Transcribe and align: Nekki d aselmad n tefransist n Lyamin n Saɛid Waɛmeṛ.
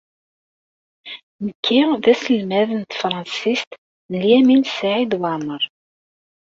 Nekki 1.45 1.79
d 2.03 2.05
aselmad 2.13 2.69
n 2.79 2.81
tefransist 2.89 3.71
n 4.09 4.11
Lyamin 4.21 4.63
n 4.67 4.71
Saɛid 4.75 5.13
Waɛmeṛ. 5.19 5.63